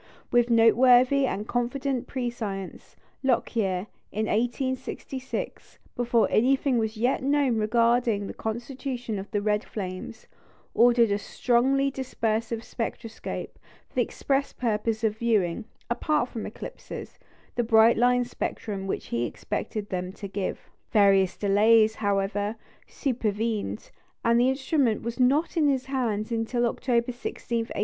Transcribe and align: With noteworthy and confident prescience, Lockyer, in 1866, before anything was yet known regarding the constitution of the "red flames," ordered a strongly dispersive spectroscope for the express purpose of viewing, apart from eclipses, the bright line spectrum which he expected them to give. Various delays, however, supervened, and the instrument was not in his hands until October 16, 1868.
With 0.31 0.49
noteworthy 0.49 1.27
and 1.27 1.47
confident 1.47 2.07
prescience, 2.07 2.95
Lockyer, 3.21 3.85
in 4.11 4.25
1866, 4.25 5.77
before 5.95 6.27
anything 6.31 6.79
was 6.79 6.97
yet 6.97 7.21
known 7.21 7.57
regarding 7.57 8.25
the 8.25 8.33
constitution 8.33 9.19
of 9.19 9.29
the 9.29 9.43
"red 9.43 9.63
flames," 9.63 10.25
ordered 10.73 11.11
a 11.11 11.19
strongly 11.19 11.91
dispersive 11.91 12.63
spectroscope 12.63 13.59
for 13.89 13.93
the 13.93 14.01
express 14.01 14.53
purpose 14.53 15.03
of 15.03 15.19
viewing, 15.19 15.65
apart 15.87 16.29
from 16.29 16.47
eclipses, 16.47 17.19
the 17.53 17.61
bright 17.63 17.95
line 17.95 18.25
spectrum 18.25 18.87
which 18.87 19.09
he 19.09 19.27
expected 19.27 19.89
them 19.89 20.11
to 20.13 20.27
give. 20.27 20.71
Various 20.89 21.37
delays, 21.37 21.93
however, 22.01 22.55
supervened, 22.87 23.91
and 24.25 24.39
the 24.39 24.49
instrument 24.49 25.03
was 25.03 25.19
not 25.19 25.55
in 25.55 25.67
his 25.67 25.85
hands 25.85 26.31
until 26.31 26.65
October 26.65 27.11
16, 27.11 27.57
1868. 27.59 27.79